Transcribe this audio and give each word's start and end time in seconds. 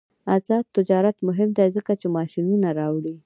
آزاد 0.35 0.65
تجارت 0.77 1.17
مهم 1.27 1.49
دی 1.57 1.67
ځکه 1.75 1.91
چې 2.01 2.07
ماشینونه 2.17 2.69
راوړي. 2.79 3.15